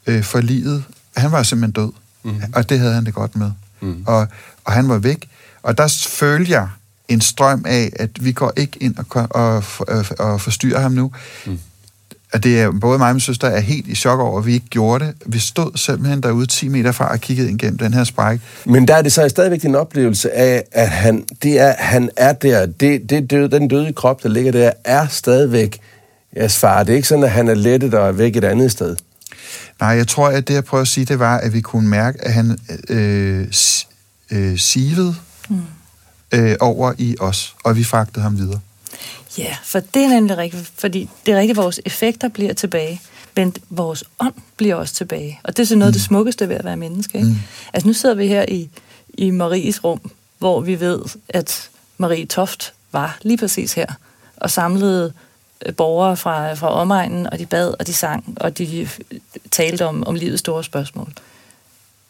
[0.09, 0.85] øh, for livet.
[1.16, 1.92] Han var simpelthen død.
[2.23, 2.42] Mm.
[2.55, 3.51] Og det havde han det godt med.
[3.81, 4.03] Mm.
[4.07, 4.27] Og,
[4.64, 5.29] og han var væk.
[5.62, 6.68] Og der følte jeg
[7.09, 11.12] en strøm af, at vi går ikke ind og, og, og, og forstyrrer ham nu.
[11.47, 11.59] Mm.
[12.33, 14.53] Og det er, både mig og min søster er helt i chok over, at vi
[14.53, 15.14] ikke gjorde det.
[15.27, 18.44] Vi stod simpelthen derude 10 meter fra og kiggede ind gennem den her sprække.
[18.66, 22.33] Men der er det så stadigvæk en oplevelse af, at han, det er, han er
[22.33, 22.66] der.
[22.66, 25.79] Det, det døde, den døde krop, der ligger der, er stadigvæk
[26.37, 26.83] jeres far.
[26.83, 28.97] Det er ikke sådan, at han er lettet og er væk et andet sted.
[29.81, 32.25] Nej, jeg tror, at det, jeg prøver at sige, det var, at vi kunne mærke,
[32.25, 33.47] at han øh,
[34.31, 35.17] øh, sivede
[35.49, 35.62] mm.
[36.33, 38.61] øh, over i os, og vi fragtede ham videre.
[39.38, 43.01] Ja, for det er nemlig rigtigt, fordi det er rigtigt, vores effekter bliver tilbage,
[43.37, 45.41] men vores ånd bliver også tilbage.
[45.45, 47.19] Og det er så noget af det smukkeste ved at være menneske.
[47.19, 47.31] Ikke?
[47.31, 47.37] Mm.
[47.73, 48.71] Altså nu sidder vi her i,
[49.09, 53.87] i Maries rum, hvor vi ved, at Marie Toft var lige præcis her,
[54.37, 55.12] og samlede
[55.77, 58.99] borgere fra, fra omegnen, og de bad, og de sang, og de øh,
[59.51, 61.12] talte om, om livets store spørgsmål.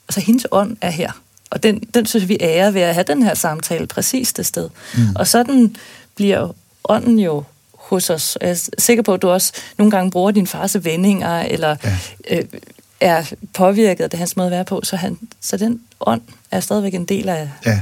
[0.09, 1.13] Altså hendes ånd er her,
[1.51, 4.69] og den, den synes vi ærer ved at have den her samtale præcis det sted.
[4.97, 5.01] Mm.
[5.17, 5.77] Og sådan
[6.15, 6.49] bliver
[6.85, 8.39] ånden jo hos os.
[8.41, 11.97] Jeg er sikker på, at du også nogle gange bruger din fars vendinger, eller ja.
[12.31, 12.45] øh,
[13.01, 16.61] er påvirket af det hans måde at være på, så, han, så den ånd er
[16.61, 17.81] stadigvæk en del af Ja,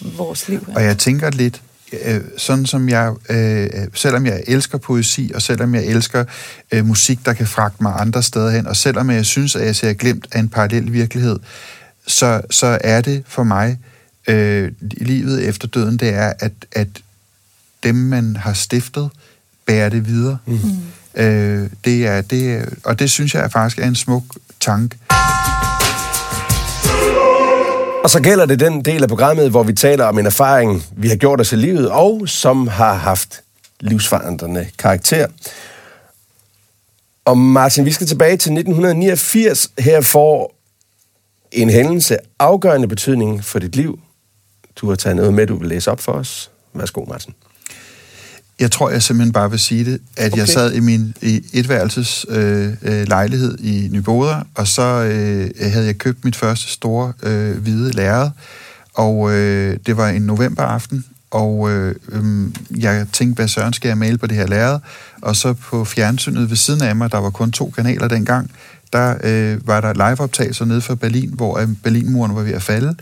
[0.00, 0.66] vores liv.
[0.74, 1.62] og jeg tænker lidt,
[2.04, 6.24] øh, sådan som jeg, øh, selvom jeg elsker poesi, og selvom jeg elsker
[6.72, 9.76] øh, musik, der kan fragte mig andre steder hen, og selvom jeg synes, at jeg
[9.76, 11.38] ser glemt af en parallel virkelighed,
[12.06, 13.78] så, så er det for mig,
[14.28, 16.88] øh, livet efter døden, det er, at, at
[17.82, 19.10] dem, man har stiftet,
[19.66, 20.38] bærer det videre.
[20.46, 20.58] Mm.
[21.14, 24.24] Øh, det er, det og det synes jeg faktisk er en smuk
[24.60, 24.96] tanke.
[28.02, 31.08] Og så gælder det den del af programmet, hvor vi taler om en erfaring, vi
[31.08, 33.42] har gjort os i livet, og som har haft
[33.80, 35.26] livsforandrende karakter.
[37.24, 39.70] Og Martin, vi skal tilbage til 1989.
[39.78, 40.54] Her får
[41.52, 44.00] en hændelse afgørende betydning for dit liv.
[44.76, 46.50] Du har taget noget med, du vil læse op for os.
[46.74, 47.34] Værsgo, Martin.
[48.60, 50.40] Jeg tror, jeg simpelthen bare vil sige det, at okay.
[50.40, 55.86] jeg sad i min i etværelses øh, øh, lejlighed i Nyboder, og så øh, havde
[55.86, 58.30] jeg købt mit første store øh, hvide lærred,
[58.94, 62.22] og øh, det var en novemberaften, og øh, øh,
[62.78, 64.78] jeg tænkte, hvad søren skal jeg male på det her lærred?
[65.22, 68.50] Og så på fjernsynet ved siden af mig, der var kun to kanaler dengang,
[68.92, 72.94] der øh, var der liveoptagelser nede fra Berlin, hvor øh, Berlinmuren var ved at falde,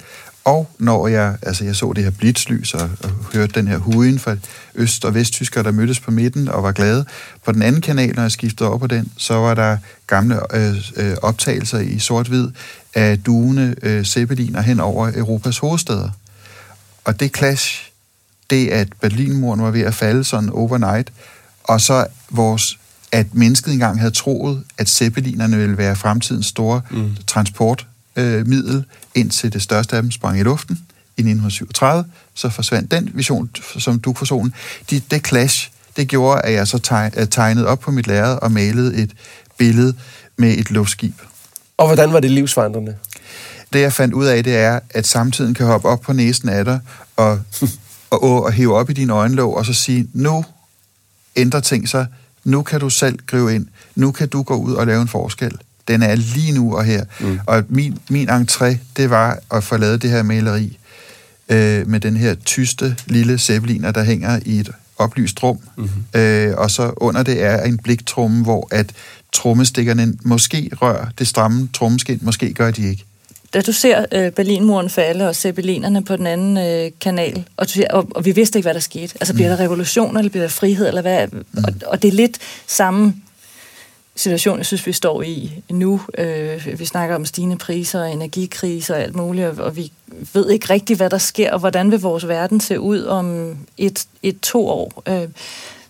[0.44, 4.18] og når jeg, altså jeg så det her blitzlys og, og hørte den her huden
[4.18, 4.36] fra
[4.74, 7.04] øst- og vesttyskere, der mødtes på midten og var glade.
[7.44, 10.76] På den anden kanal, når jeg skiftede over på den, så var der gamle øh,
[10.96, 12.48] øh, optagelser i sort-hvid
[12.94, 16.10] af duene øh, zeppeliner hen over Europas hovedsteder.
[17.04, 17.90] Og det clash,
[18.50, 21.12] det at Berlinmuren var ved at falde sådan overnight,
[21.64, 22.78] og så vores,
[23.12, 27.16] at mennesket engang havde troet, at zeppelinerne ville være fremtidens store mm.
[28.18, 30.78] Transportmiddel, indtil det største af dem sprang i luften
[31.16, 32.04] i 1937,
[32.34, 34.54] så forsvandt den vision som duk for solen.
[34.90, 38.52] De, det clash, det gjorde, at jeg så teg- tegnede op på mit lærred og
[38.52, 39.10] malede et
[39.58, 39.94] billede
[40.36, 41.14] med et luftskib.
[41.76, 42.96] Og hvordan var det livsforandrende?
[43.72, 46.64] Det jeg fandt ud af, det er, at samtiden kan hoppe op på næsen af
[46.64, 46.80] dig
[47.16, 47.42] og, og,
[48.22, 50.44] og, og hive op i dine øjenlåg og så sige, nu
[51.36, 52.06] ændrer ting sig,
[52.44, 55.58] nu kan du selv gribe ind, nu kan du gå ud og lave en forskel.
[55.88, 57.04] Den er lige nu og her.
[57.20, 57.40] Mm.
[57.46, 60.78] Og min, min entré, det var at få lavet det her maleri
[61.48, 65.58] øh, med den her tyste lille zeppeliner, der hænger i et oplyst rum.
[65.76, 66.20] Mm-hmm.
[66.20, 68.92] Øh, og så under det er en bliktrumme, hvor at
[69.32, 73.04] trommestikkerne måske rører det stramme trommeskin, måske gør de ikke.
[73.54, 77.72] da du ser øh, Berlinmuren falde og zeppelinerne på den anden øh, kanal, og, du
[77.72, 79.14] siger, og, og vi vidste ikke, hvad der skete.
[79.20, 81.26] Altså, bliver der revolution, eller bliver der frihed, eller hvad?
[81.32, 81.44] Mm.
[81.64, 83.14] Og, og det er lidt samme
[84.18, 86.00] situation, jeg synes, vi står i nu.
[86.18, 89.92] Øh, vi snakker om stigende priser energikriser og alt muligt, og, vi
[90.32, 94.06] ved ikke rigtigt, hvad der sker, og hvordan vil vores verden se ud om et,
[94.22, 95.02] et to år.
[95.08, 95.28] Øh,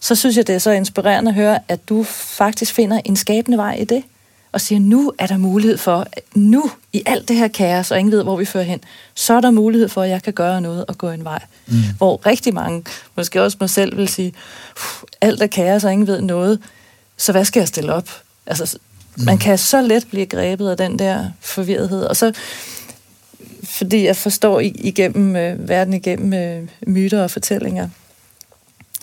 [0.01, 3.59] så synes jeg, det er så inspirerende at høre, at du faktisk finder en skabende
[3.59, 4.03] vej i det
[4.53, 8.13] og siger, nu er der mulighed for, nu i alt det her kaos, og ingen
[8.13, 8.81] ved, hvor vi fører hen,
[9.15, 11.43] så er der mulighed for, at jeg kan gøre noget og gå en vej.
[11.67, 11.75] Mm.
[11.99, 12.85] Hvor rigtig mange,
[13.17, 14.33] måske også mig selv, vil sige,
[15.21, 16.61] alt er kaos, og ingen ved noget,
[17.19, 18.11] så hvad skal jeg stille op?
[18.47, 18.79] Altså,
[19.17, 19.25] mm.
[19.25, 22.33] man kan så let blive grebet af den der forvirrethed, og så
[23.65, 27.89] fordi jeg forstår igennem øh, verden igennem øh, myter og fortællinger.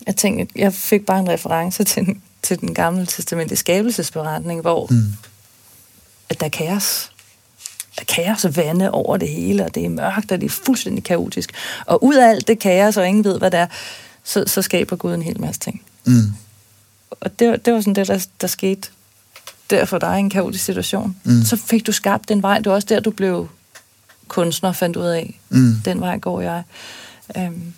[0.08, 4.88] Jeg tænkte, jeg fik bare en reference til den, til den gamle testamentlige skabelsesberetning, hvor
[4.90, 5.14] mm
[6.30, 7.12] at der er kaos.
[7.96, 10.56] Der er kaos og vande over det hele, og det er mørkt, og det er
[10.66, 11.52] fuldstændig kaotisk.
[11.86, 13.68] Og ud af alt det kaos, og ingen ved, hvad det er,
[14.24, 15.82] så, så skaber Gud en hel masse ting.
[16.06, 16.34] Mm.
[17.12, 18.90] Og det, det var sådan det, der, der skete
[19.70, 21.18] der for dig i en kaotisk situation.
[21.24, 21.44] Mm.
[21.44, 22.58] Så fik du skabt den vej.
[22.58, 23.50] Det var også der, du blev
[24.28, 25.40] kunstner, fandt ud af.
[25.50, 25.76] Mm.
[25.86, 26.64] Den vej går jeg.
[27.36, 27.74] Um,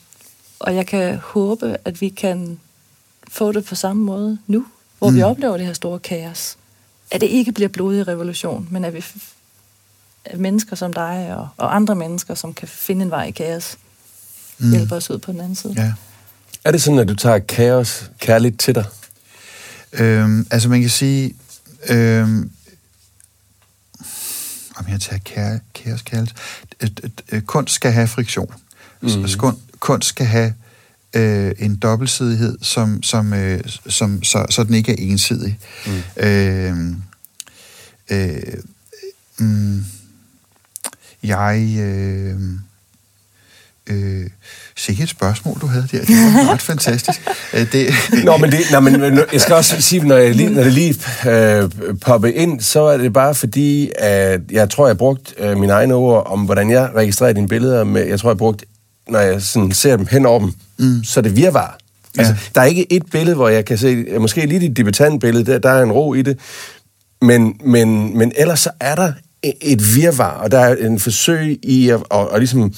[0.59, 2.59] og jeg kan håbe, at vi kan
[3.27, 4.65] få det på samme måde nu,
[4.99, 5.15] hvor mm.
[5.15, 6.57] vi oplever det her store kaos
[7.11, 9.05] at det ikke bliver blodig revolution, men at vi
[10.25, 13.77] at mennesker som dig og, og andre mennesker, som kan finde en vej i kaos,
[14.57, 14.71] mm.
[14.71, 15.73] hjælper os ud på den anden side.
[15.77, 15.93] Ja.
[16.63, 18.85] Er det sådan, at du tager kaos kærligt til dig?
[19.93, 21.35] Øhm, altså man kan sige,
[21.89, 22.51] øhm,
[24.75, 26.33] om jeg tager kære, kaos kærligt,
[27.45, 28.53] kunst skal have friktion.
[29.01, 29.07] Mm.
[29.07, 30.53] Altså, kunst skal have
[31.13, 35.59] øh, en dobbeltsidighed, som, som, øh, som, så, så den ikke er ensidig.
[35.85, 36.23] Mm.
[36.23, 36.93] Øh,
[38.09, 38.53] øh,
[39.37, 39.85] mm,
[41.23, 41.75] jeg...
[41.79, 42.39] Øh,
[43.89, 44.29] øh,
[44.75, 46.05] Sikke et spørgsmål, du havde der.
[46.05, 47.21] Det var ret fantastisk.
[47.53, 47.89] Øh, det...
[48.25, 50.95] Nå, men, det, nå, men jeg skal også sige, når, jeg lige, når det lige
[51.29, 51.69] øh,
[52.01, 55.93] popper ind, så er det bare fordi, at jeg tror, jeg brugt øh, mine egne
[55.93, 57.83] ord om, hvordan jeg registrerer dine billeder.
[57.83, 58.63] Med, jeg tror, jeg brugt
[59.09, 61.03] når jeg sådan ser dem hen over dem, mm.
[61.03, 61.77] så det virvar.
[62.17, 62.21] Ja.
[62.21, 65.59] Altså, der er ikke et billede, hvor jeg kan se, måske lige dit debutantbillede, der,
[65.59, 66.39] der er en ro i det,
[67.21, 69.13] men, men, men ellers så er der
[69.61, 72.73] et virvar, og der er en forsøg i at, at, at ligesom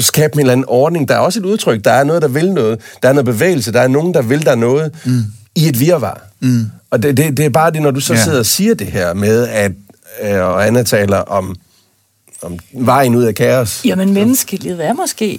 [0.00, 1.08] skabe en eller anden ordning.
[1.08, 2.80] Der er også et udtryk, der er noget, der vil noget.
[3.02, 5.22] Der er noget bevægelse, der er nogen, der vil der noget mm.
[5.54, 6.20] i et virvar.
[6.40, 6.66] Mm.
[6.90, 8.24] Og det, det, det er bare det, når du så ja.
[8.24, 9.72] sidder og siger det her med, at
[10.22, 11.56] øh, og Anna taler om
[12.42, 13.84] om vejen ud af kaos.
[13.84, 15.38] Jamen, menneskelivet er måske,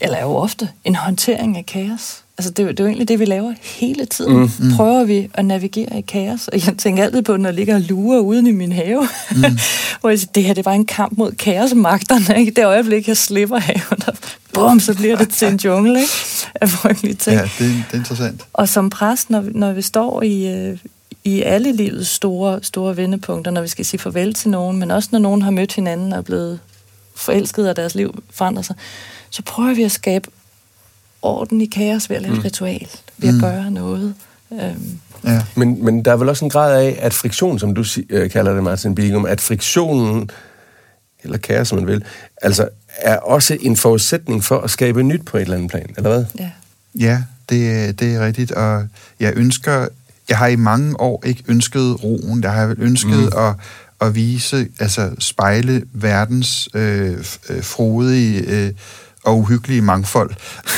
[0.00, 2.22] eller er jo ofte, en håndtering af kaos.
[2.38, 4.36] Altså, det, er, det er jo egentlig det, vi laver hele tiden.
[4.36, 4.76] Mm, mm.
[4.76, 6.48] Prøver vi at navigere i kaos.
[6.48, 9.08] Og jeg tænker altid på, når jeg ligger og lurer uden i min have.
[9.30, 9.42] Mm.
[10.00, 12.40] hvor jeg siger, det her det var en kamp mod kaosmagterne.
[12.40, 12.52] Ikke?
[12.56, 14.12] Det øjeblik, jeg slipper haven, der,
[14.52, 16.00] bum, så bliver det til en jungle.
[16.00, 16.12] Ikke?
[16.54, 17.36] Af frygtelige ting.
[17.36, 18.42] Ja, det, det er interessant.
[18.52, 20.78] Og som præst, når, når vi står i, øh,
[21.24, 25.08] i alle livets store, store vendepunkter, når vi skal sige farvel til nogen, men også
[25.12, 26.58] når nogen har mødt hinanden og er blevet
[27.14, 28.76] forelsket, og deres liv forandrer sig,
[29.30, 30.30] så prøver vi at skabe
[31.22, 32.38] orden i kaos ved at lave mm.
[32.38, 33.40] et ritual, ved at mm.
[33.40, 34.14] gøre noget.
[34.52, 34.98] Øhm.
[35.24, 35.42] Ja.
[35.54, 38.54] Men, men der er vel også en grad af, at friktion, som du øh, kalder
[38.54, 40.30] det, Martin Bigum, at friktionen,
[41.22, 42.04] eller kaos, som man vil,
[42.42, 46.10] altså er også en forudsætning for at skabe nyt på et eller andet plan, eller
[46.10, 46.24] hvad?
[46.38, 46.50] Ja,
[46.94, 48.86] ja det, det er rigtigt, og
[49.20, 49.86] jeg ønsker
[50.28, 52.42] jeg har i mange år ikke ønsket roen.
[52.42, 53.38] Jeg har ønsket mm.
[53.38, 53.54] at,
[54.00, 58.72] at vise, altså spejle verdens øh, øh frodige øh,
[59.26, 60.30] og uhyggelige mangfold.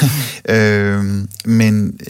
[0.54, 1.04] øh,
[1.44, 2.00] men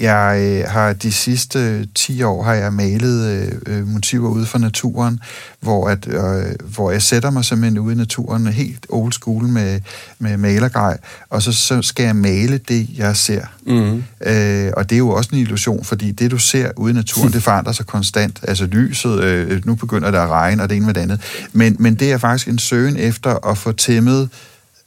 [0.00, 4.58] jeg øh, har de sidste 10 år har jeg malet øh, øh, motiver ude fra
[4.58, 5.20] naturen,
[5.60, 9.80] hvor, at, øh, hvor jeg sætter mig simpelthen ude i naturen helt old school med,
[10.18, 10.98] med malergrej,
[11.30, 13.44] og så, så skal jeg male det, jeg ser.
[13.66, 14.04] Mm-hmm.
[14.26, 17.32] Øh, og det er jo også en illusion, fordi det, du ser ude i naturen,
[17.32, 18.40] det forandrer sig konstant.
[18.42, 21.20] Altså lyset, øh, nu begynder det at regne, og det ene med det andet.
[21.52, 24.28] Men, men det er faktisk en søgen efter at få tæmmet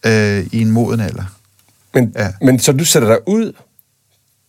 [0.05, 1.23] øh, i en moden alder.
[1.93, 2.27] Men, ja.
[2.41, 3.53] men så du sætter dig ud,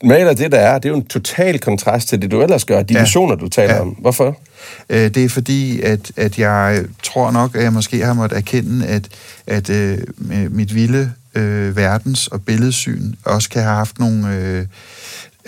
[0.04, 2.82] maler det, der er, det er jo en total kontrast til det, du ellers gør,
[2.82, 3.00] de ja.
[3.00, 3.80] visioner, du taler ja.
[3.80, 3.88] om.
[3.88, 4.38] Hvorfor?
[4.90, 8.86] Øh, det er fordi, at, at jeg tror nok, at jeg måske har måttet erkende,
[8.86, 9.08] at,
[9.46, 9.98] at øh,
[10.50, 14.36] mit vilde øh, verdens- og billedsyn også kan have haft nogle...
[14.36, 14.66] Øh,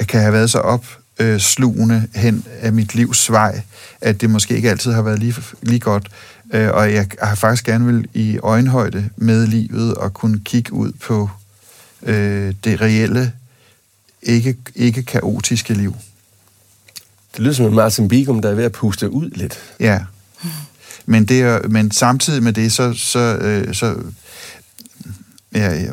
[0.08, 0.84] kan have været så op
[1.18, 3.60] øh, slugende hen af mit livs vej,
[4.00, 6.08] at det måske ikke altid har været lige, lige godt.
[6.54, 10.92] Øh, og jeg har faktisk gerne vil i øjenhøjde med livet og kunne kigge ud
[10.92, 11.30] på
[12.02, 13.32] øh, det reelle,
[14.22, 15.96] ikke, ikke kaotiske liv.
[17.32, 19.58] Det lyder som en Martin Bigum, der er ved at puste ud lidt.
[19.80, 20.00] Ja.
[21.06, 23.96] Men, det er, men samtidig med det, så, så, øh, så,
[25.54, 25.92] ja, ja,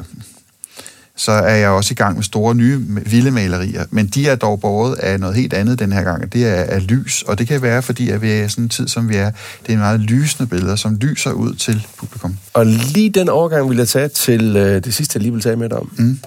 [1.24, 3.86] så er jeg også i gang med store nye vilde malerier.
[3.90, 6.34] Men de er dog båret af noget helt andet den her gang.
[6.34, 8.88] Det er, er lys, og det kan være, fordi at vi er sådan en tid,
[8.88, 9.32] som vi er.
[9.62, 12.38] Det er en meget lysende billeder, som lyser ud til publikum.
[12.54, 15.56] Og lige den overgang vil jeg tage til øh, det sidste, jeg lige vil tage
[15.56, 15.92] med dig om.
[15.98, 16.20] Mm.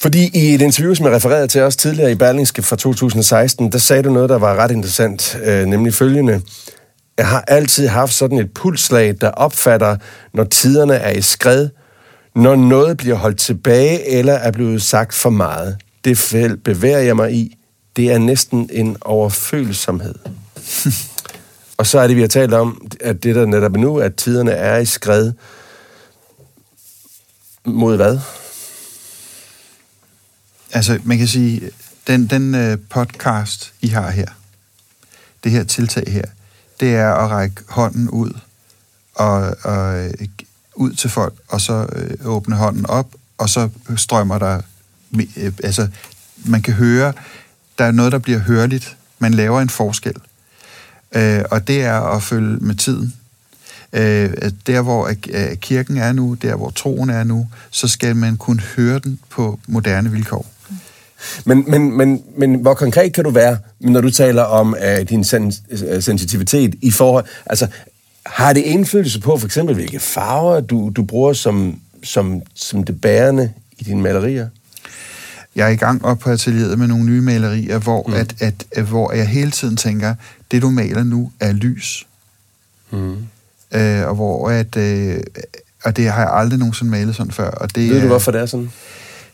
[0.00, 3.78] Fordi i et interview, som jeg refererede til os tidligere i Berlingske fra 2016, der
[3.78, 6.42] sagde du noget, der var ret interessant, øh, nemlig følgende.
[7.18, 9.96] Jeg har altid haft sådan et pulslag, der opfatter,
[10.32, 11.68] når tiderne er i skred,
[12.34, 15.76] når noget bliver holdt tilbage eller er blevet sagt for meget.
[16.04, 17.58] Det felt bevæger jeg mig i.
[17.96, 20.14] Det er næsten en overfølsomhed.
[21.76, 24.50] Og så er det, vi har talt om, at det der netop nu, at tiderne
[24.50, 25.32] er i skred
[27.64, 28.20] mod hvad?
[30.72, 31.70] Altså, man kan sige,
[32.06, 34.26] den, den øh, podcast, I har her,
[35.44, 36.24] det her tiltag her,
[36.80, 38.30] det er at række hånden ud
[39.14, 40.10] og, og øh,
[40.74, 43.06] ud til folk, og så øh, åbne hånden op,
[43.38, 44.60] og så strømmer der,
[45.36, 45.88] øh, altså
[46.44, 47.12] man kan høre,
[47.78, 48.96] der er noget, der bliver hørligt.
[49.18, 50.14] Man laver en forskel.
[51.12, 53.14] Øh, og det er at følge med tiden.
[53.92, 54.30] Øh,
[54.66, 58.60] der, hvor øh, kirken er nu, der, hvor troen er nu, så skal man kunne
[58.60, 60.46] høre den på moderne vilkår.
[61.44, 65.24] Men, men, men, men hvor konkret kan du være, når du taler om uh, din
[65.24, 67.24] sen- uh, sensitivitet i forhold...
[67.46, 67.66] Altså,
[68.26, 73.00] har det indflydelse på for eksempel, hvilke farver du, du bruger som, som, som det
[73.00, 74.48] bærende i dine malerier?
[75.56, 78.14] Jeg er i gang op på atelieret med nogle nye malerier, hvor, mm.
[78.14, 80.14] at, at, at, hvor jeg hele tiden tænker,
[80.50, 82.06] det du maler nu er lys.
[82.90, 83.16] Mm.
[83.74, 84.76] Øh, og hvor at...
[84.76, 85.20] Øh,
[85.84, 87.50] og det har jeg aldrig nogensinde malet sådan før.
[87.50, 88.70] Og det, Ved du, hvorfor det er sådan?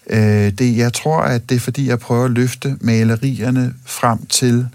[0.06, 4.68] Øh, det, jeg tror, at det er fordi, jeg prøver at løfte malerierne frem til,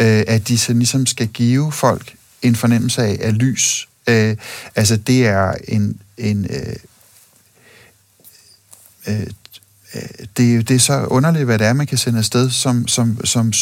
[0.00, 3.88] øh, at de så ligesom skal give folk en fornemmelse af, af lys.
[4.08, 4.36] Øh,
[4.74, 6.00] altså, det er en...
[6.16, 6.76] en øh,
[9.06, 9.26] øh,
[10.36, 13.52] det, det er så underligt, hvad det er, man kan sende afsted som, som, som,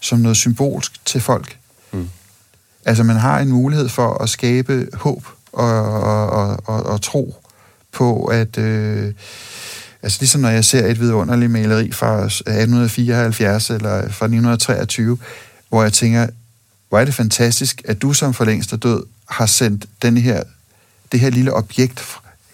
[0.00, 1.58] som noget symbolsk til folk.
[1.92, 2.08] Mm.
[2.84, 7.36] Altså, man har en mulighed for at skabe håb og, og, og, og, og tro
[7.92, 8.58] på, at...
[8.58, 9.12] Øh,
[10.02, 15.18] Altså ligesom når jeg ser et vidunderligt maleri fra 1874 eller fra 1923,
[15.68, 16.26] hvor jeg tænker,
[16.88, 20.42] hvor er det fantastisk, at du som for længst er død, har sendt den her,
[21.12, 22.04] det her lille objekt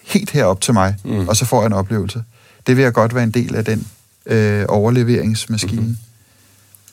[0.03, 1.27] helt herop til mig, mm.
[1.27, 2.23] og så får jeg en oplevelse.
[2.67, 3.87] Det vil jeg godt være en del af den
[4.25, 5.81] øh, overleveringsmaskine.
[5.81, 5.97] Mm-hmm.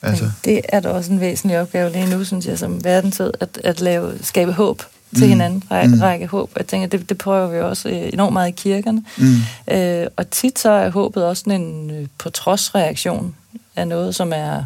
[0.01, 0.31] Altså.
[0.45, 3.81] Det er da også en væsentlig opgave lige nu, synes jeg, som verdensød, at, at
[3.81, 4.81] lave, skabe håb
[5.17, 5.29] til mm.
[5.29, 6.01] hinanden, række, mm.
[6.01, 6.51] række håb.
[6.57, 9.03] Jeg tænker, det, det prøver vi også øh, enormt meget i kirkerne.
[9.17, 9.35] Mm.
[9.75, 13.35] Øh, og tit så er håbet også en øh, på trods reaktion
[13.75, 14.63] af noget, som er,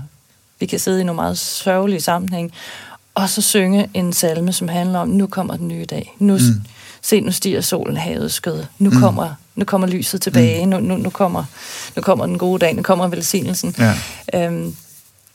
[0.59, 2.51] vi kan sidde i nogle meget sørgelige sammenhæng,
[3.15, 6.15] og så synge en salme, som handler om, nu kommer den nye dag.
[6.19, 6.61] Nu, mm.
[7.01, 8.63] Se, nu stiger solen havet skød.
[8.79, 8.99] Nu mm.
[8.99, 10.65] kommer nu kommer lyset tilbage.
[10.65, 10.69] Mm.
[10.69, 11.43] Nu, nu, nu, kommer,
[11.95, 12.75] nu kommer den gode dag.
[12.75, 13.75] Nu kommer velsignelsen.
[13.77, 13.93] Ja.
[14.33, 14.75] Øhm,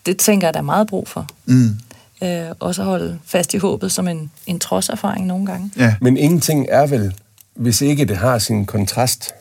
[0.07, 1.27] det tænker jeg, der er meget brug for.
[1.47, 1.77] Mm
[2.23, 5.71] øh, også holde fast i håbet som en, en trodserfaring nogle gange.
[5.77, 5.95] Ja.
[6.01, 7.15] Men ingenting er vel,
[7.55, 9.35] hvis ikke det har sin kontrast.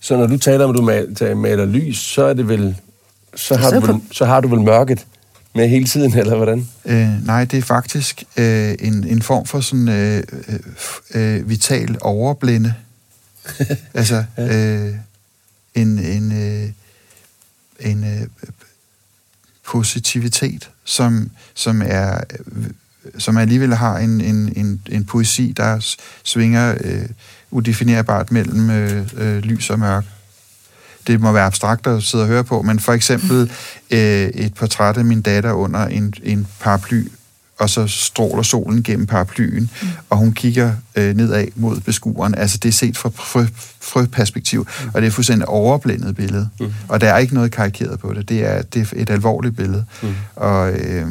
[0.00, 2.76] Så når du taler om, at du maler lys, så er det vel,
[3.34, 5.06] så har, du vel, så har du vel mørket
[5.54, 6.68] med hele tiden, eller hvordan?
[6.84, 10.22] Øh, nej, det er faktisk øh, en, en form for sådan øh,
[11.14, 12.74] øh, vital overblinde.
[13.94, 14.94] altså, øh,
[15.74, 16.70] en, en, øh,
[17.80, 18.26] en øh,
[19.70, 22.20] positivitet, som, som er
[23.18, 27.08] som alligevel har en, en, en, en poesi, der svinger øh,
[27.50, 30.06] udefinerbart mellem øh, øh, lys og mørke.
[31.06, 33.52] Det må være abstrakt at sidde og høre på, men for eksempel
[33.90, 37.08] øh, et portræt af min datter under en, en paraply
[37.60, 39.88] og så stråler solen gennem paraplyen, mm.
[40.10, 42.34] og hun kigger øh, nedad mod beskueren.
[42.34, 43.46] Altså, det er set fra frø,
[43.80, 44.90] frøperspektiv, mm.
[44.94, 46.48] og det er fuldstændig overblændet billede.
[46.60, 46.72] Mm.
[46.88, 48.28] Og der er ikke noget karikeret på det.
[48.28, 49.84] Det er, det er et alvorligt billede.
[50.02, 50.14] Mm.
[50.36, 51.06] Og øh,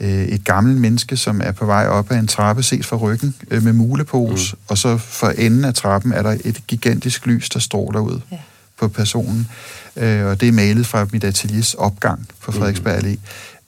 [0.00, 3.34] øh, et gammelt menneske, som er på vej op ad en trappe, set fra ryggen,
[3.50, 4.60] øh, med mulepose, mm.
[4.68, 8.36] og så for enden af trappen er der et gigantisk lys, der stråler ud ja.
[8.78, 9.48] på personen.
[9.96, 13.16] Øh, og det er malet fra mit ateliers opgang på Frederiksberg Allé.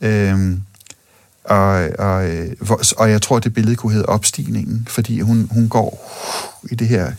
[0.00, 0.06] Mm.
[0.06, 0.58] Øh,
[1.44, 2.28] og, og,
[2.96, 6.18] og jeg tror, det billede kunne hedde opstigningen, fordi hun, hun går
[6.70, 7.12] i det her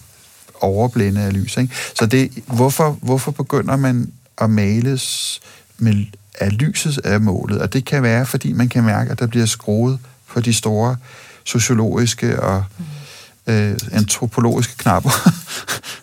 [0.62, 1.58] overblænde af lys.
[1.58, 1.76] Ikke?
[1.96, 5.40] Så det, hvorfor, hvorfor begynder man at males
[5.78, 6.06] med,
[6.40, 7.62] af lyset af målet?
[7.62, 10.98] Og det kan være, fordi man kan mærke, at der bliver skruet på de store
[11.44, 12.64] sociologiske og
[13.48, 15.30] øh, antropologiske knapper.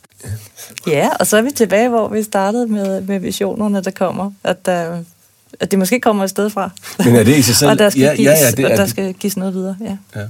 [0.94, 4.30] ja, og så er vi tilbage, hvor vi startede med, med visionerne, der kommer.
[4.44, 5.02] At der
[5.60, 6.70] at det måske kommer et sted fra.
[6.98, 7.70] Men er det i sig selv?
[7.70, 9.54] og der skal, ja, gives, ja, ja, det, og er der det, skal gives noget
[9.54, 9.96] videre, ja.
[10.16, 10.26] ja.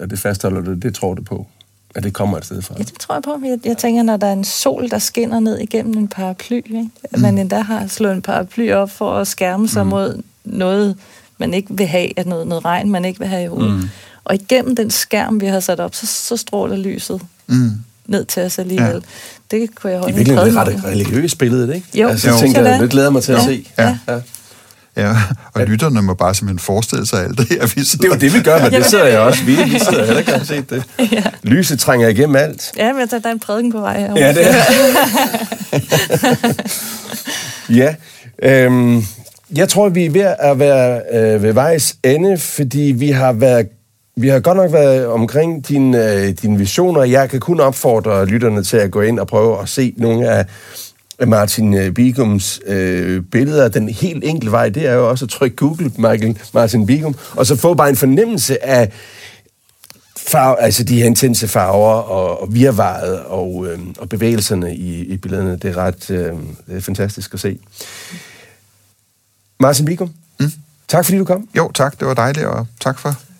[0.00, 1.46] Og det fastholder du, det tror du på,
[1.94, 2.74] at det kommer et sted fra.
[2.78, 3.40] Ja, det tror jeg på.
[3.44, 6.90] Jeg, jeg tænker, når der er en sol, der skinner ned igennem en paraply, ikke?
[7.04, 9.90] at man endda har slået en paraply op for at skærme sig mm.
[9.90, 10.96] mod noget,
[11.38, 13.74] man ikke vil have, at noget, noget regn, man ikke vil have i hovedet.
[13.74, 13.88] Mm.
[14.24, 17.70] Og igennem den skærm, vi har sat op, så, så stråler lyset Mm.
[18.12, 18.86] Ned til os alligevel.
[18.86, 18.92] Ja.
[18.94, 19.58] Ja.
[19.58, 21.86] Det kunne jeg I holde en virkeligheden er det ret religiøst billede, ikke?
[21.94, 22.34] Jo, altså, jo.
[22.34, 22.72] jeg tænker, Sådan.
[22.72, 23.44] jeg, det glæder mig til at Ja.
[23.44, 23.66] se.
[23.78, 23.96] Ja.
[24.08, 24.18] Ja.
[24.96, 25.16] Ja,
[25.54, 28.08] og lytterne må bare simpelthen forestille sig alt det her, vi Det er sidder.
[28.08, 29.44] jo det, vi gør, men det sidder jeg også.
[29.44, 30.82] Vi, vi sidder heller ikke og set det.
[31.12, 31.22] Ja.
[31.42, 32.72] Lyset trænger igennem alt.
[32.76, 34.16] Ja, men der, der er en prædiken på vej her.
[34.16, 34.54] Ja, det er.
[37.82, 37.94] ja.
[38.42, 39.04] Øhm,
[39.56, 43.66] jeg tror, vi er ved at være øh, ved vejs ende, fordi vi har været
[44.16, 47.04] vi har godt nok været omkring dine, øh, dine visioner.
[47.04, 50.46] Jeg kan kun opfordre lytterne til at gå ind og prøve at se nogle af
[51.26, 53.68] Martin øh, Bigums øh, billeder.
[53.68, 57.46] Den helt enkle vej, det er jo også at trykke Google Michael Martin Bigum, og
[57.46, 58.92] så få bare en fornemmelse af
[60.16, 65.16] farve, altså de her intense farver og, og virvaret og, øh, og bevægelserne i, i
[65.16, 65.56] billederne.
[65.56, 66.32] Det er ret øh,
[66.66, 67.58] det er fantastisk at se.
[69.60, 70.52] Martin Bigum, mm.
[70.88, 71.48] tak fordi du kom.
[71.56, 73.31] Jo, tak, det var dejligt, og tak for...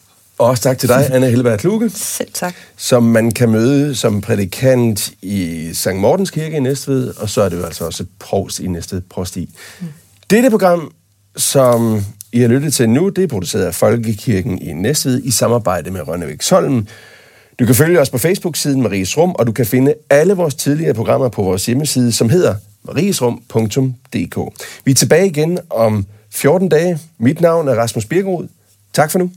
[0.43, 2.55] Og også tak til dig, Anna Helleberg Kluge, Selv tak.
[2.77, 5.95] som man kan møde som prædikant i St.
[5.95, 9.51] Mortens Kirke i Næstved, og så er det jo altså også provst i Næstved Prosti.
[9.81, 9.87] Mm.
[10.31, 10.93] Dette program,
[11.37, 15.91] som I har lyttet til nu, det er produceret af Folkekirken i Næstved i samarbejde
[15.91, 16.87] med Rønnevik Solm.
[17.59, 20.95] Du kan følge os på Facebook-siden Maries Rum, og du kan finde alle vores tidligere
[20.95, 24.37] programmer på vores hjemmeside, som hedder mariesrum.dk.
[24.85, 26.99] Vi er tilbage igen om 14 dage.
[27.19, 28.49] Mit navn er Rasmus Birkerud.
[28.93, 29.31] Tak for nu.